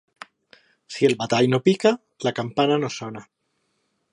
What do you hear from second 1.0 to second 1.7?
el batall no